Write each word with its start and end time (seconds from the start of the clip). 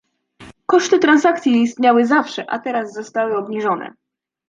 Koszty 0.65 0.99
transakcji 0.99 1.61
istniały 1.61 2.05
zawsze, 2.05 2.49
a 2.49 2.59
teraz 2.59 2.93
zostały 2.93 3.37
obniżone 3.37 3.93